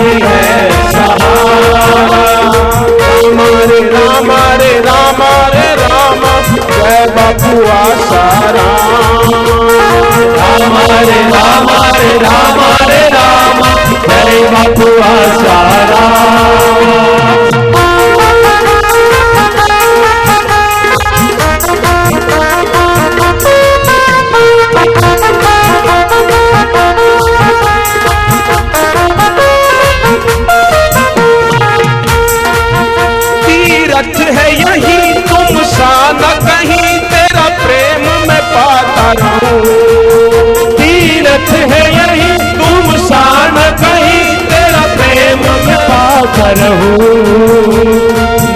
[0.00, 0.42] ही है
[0.92, 1.82] सहारा।
[3.24, 5.20] हमारे राम रे राम
[5.54, 6.22] रे राम,
[6.70, 8.68] जय बपुआ सारा
[10.38, 10.76] राम
[11.34, 11.68] राम
[11.98, 12.60] रे राम
[12.90, 13.62] रे राम,
[14.08, 15.63] जय बपुआ सारा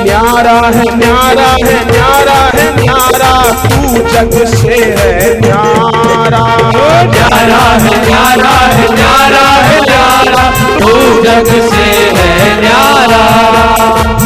[0.05, 3.30] न्यारा है न्यारा है न्यारा है न्यारा।
[3.62, 6.42] तू जग से है न्यारा।
[7.05, 10.45] न्यारा है न्यारा है न्यारा है न्यारा।
[10.78, 13.22] तू जग से है न्यारा।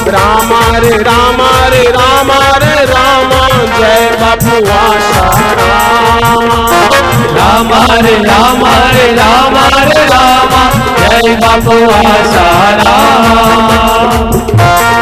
[0.09, 4.11] रामा रे रामा रे रामा रे रामा। जय
[5.01, 5.73] सारा
[7.37, 10.63] रामा रे रामा रे रामा रे रामा।
[10.99, 12.97] जय बपुआ सारा
[14.73, 15.02] तेरे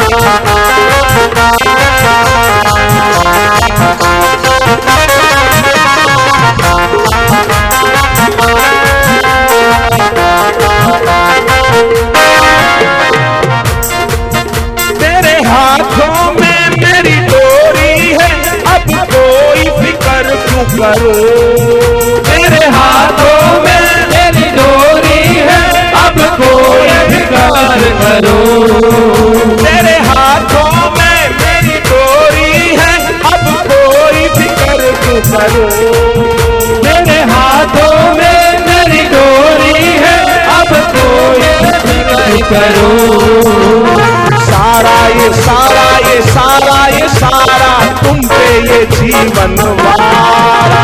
[48.95, 50.83] जीवन वारा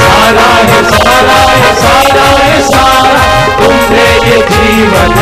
[0.00, 3.24] सारा है सारा है सारा है सारा।
[3.58, 5.12] तुमसे ये जीवन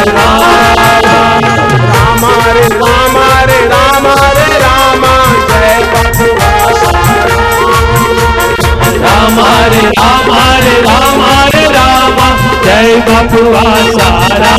[1.78, 5.14] रामा रे रामा रे रामा रे रामा।
[5.50, 5.76] जय
[9.02, 12.26] रामा रे रामा रे रामा रे रामा।
[12.64, 13.64] जय बपुआ
[13.98, 14.54] सारा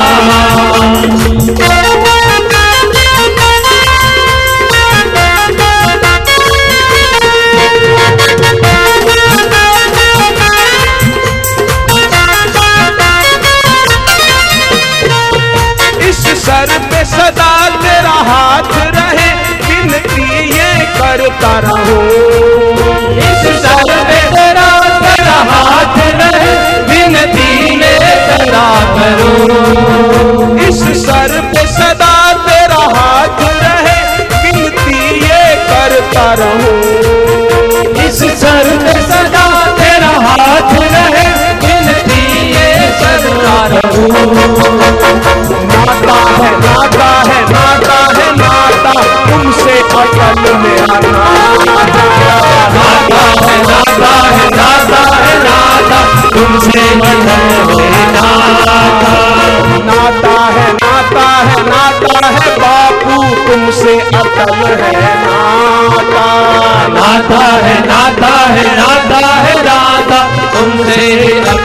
[21.62, 21.98] करता रहो
[23.18, 26.54] इस सर पे तेरा तेरा हाथ रहे,
[26.90, 28.68] विनती में करा।
[30.68, 32.14] इस सर पे सदा
[32.48, 33.98] तेरा हाथ रहे,
[34.44, 36.72] विनती ये करता रहो।
[38.08, 39.46] इस सर पे सदा
[39.78, 41.26] तेरा हाथ रहे,
[41.62, 42.70] विनती ये
[43.02, 44.10] सदा रहूँ।
[45.72, 48.94] नाता है नाता है नाता है नाता
[49.30, 50.71] तुमसे अकल मेरा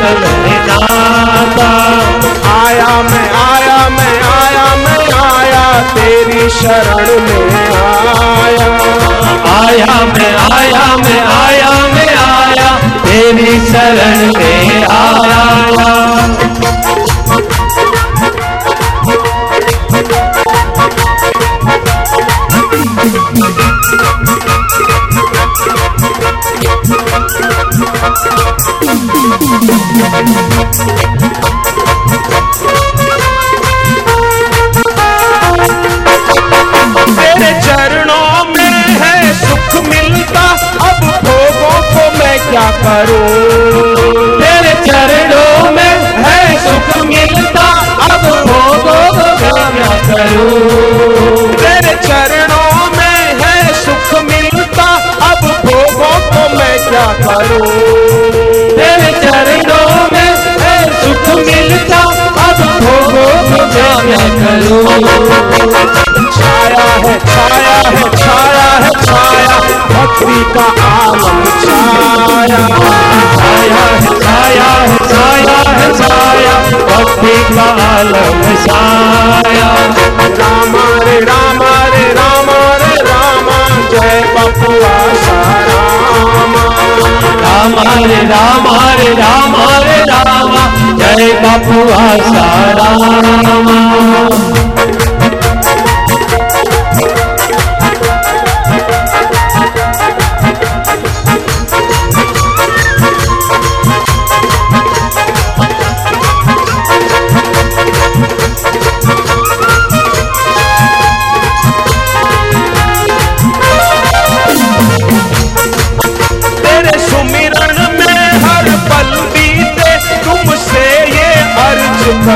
[0.06, 1.68] अकल दाता
[2.50, 8.68] आया मैं आया मैं आया मैं, आया तेरी शरण में आया।
[9.56, 12.70] आया मैं आया मैं आया मैं, आया
[13.04, 14.85] तेरी शरण में
[70.26, 72.68] भक्ति का आलम छाया
[73.36, 73.82] छाया
[74.20, 74.70] छाया
[75.08, 76.54] छाया छाया।
[76.86, 79.68] भक्ति का आलम छाया।
[80.28, 81.60] रामा रे, राम
[81.94, 82.50] रे राम
[82.82, 83.46] रे, राम।
[83.90, 86.64] जय बपुआ, सारामा।
[87.42, 90.52] राम हरे राम हरे राम हरे राम।
[90.96, 91.82] जय जय बापू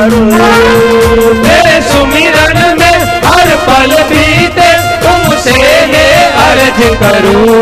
[0.01, 4.69] करूँ सुमिरन में हर पल बीते,
[5.03, 5.53] तुमसे
[5.93, 6.07] ये
[6.45, 7.57] अर्ज़ करूँ।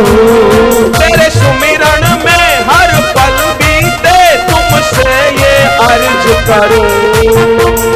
[0.99, 5.55] तेरे सुमिरन में हर पल बीते, तुमसे ये
[5.89, 6.87] अर्ज़ करूँ।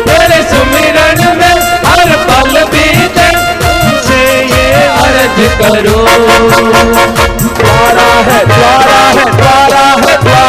[0.09, 1.57] तेरे सुमिरन में
[1.87, 3.29] हर पल बीते,
[3.63, 4.21] तुमसे
[4.53, 4.67] ये
[5.05, 6.03] अर्ज़ करूँ।
[7.59, 10.42] द्वारा है द्वारा है द्वारा है द्वारा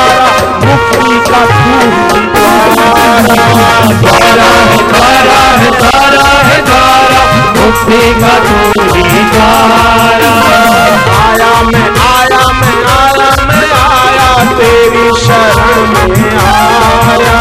[3.22, 7.22] द्वारा है द्वारा है द्वारा है द्वारा
[7.58, 10.32] मुक्ति का तू ही द्वारा
[11.18, 14.28] आया मैं आया मैं आया मैं आया
[14.58, 17.38] तेरी शरण में आया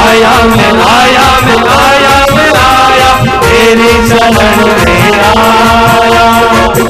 [0.00, 3.12] आया मैं आया मैं आया मैं आया
[3.46, 6.28] तेरी शरण में आया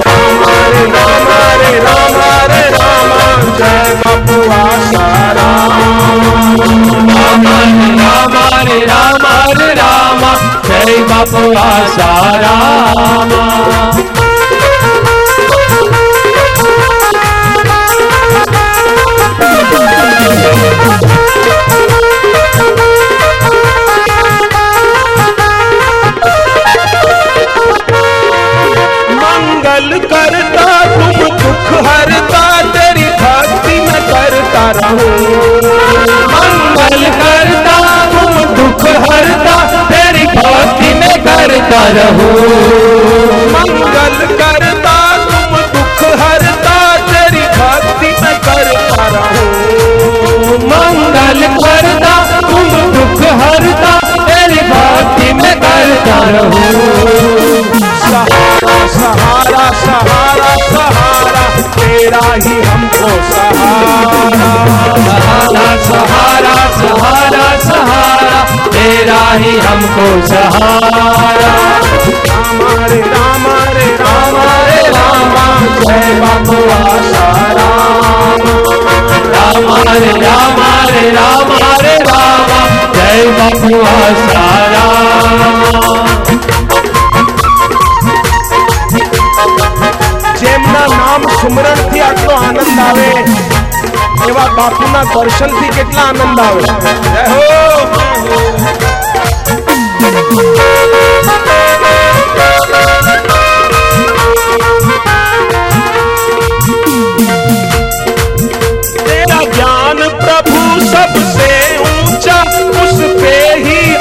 [0.06, 0.84] राम हरे
[1.86, 5.29] राम हरे राम जय बापू
[11.20, 13.30] बापू आसाराम
[41.94, 42.34] रहूँ।
[43.52, 46.76] मंगल करता तुम दुख हरता
[47.08, 49.44] तेरी भक्ति में करता रहो।
[50.70, 53.94] मंगल करता तुम दुख हरता
[54.28, 56.64] तेरी भक्ति में करता रहो।
[58.02, 61.44] सहारा सहारा सहारा सहारा
[61.76, 63.94] तेरा ही हमको सहारा।
[65.06, 68.19] सहारा सहारा सहारा सहारा।
[68.99, 71.03] तेरा ही हमको सहारा
[72.25, 73.45] राम रे राम
[73.75, 74.35] रे राम
[74.67, 75.35] रे राम
[75.85, 78.41] जय बाबू आसाराम
[79.35, 80.59] राम रे राम
[80.91, 81.53] रे राम
[81.85, 82.53] रे राम
[82.97, 85.63] जय बाबू आसाराम
[90.39, 93.07] જેમના નામ સુમરણ થી આટલો આનંદ આવે
[94.27, 96.93] એવા બાપુના દર્શન થી કેટલા આનંદ આવે જય
[97.31, 97.68] હો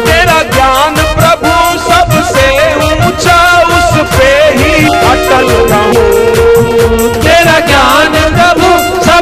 [0.05, 1.53] तेरा ज्ञान प्रभु
[1.89, 2.47] सबसे
[2.87, 3.39] ऊँचा,
[3.77, 6.18] उस पे ही अटल रहो।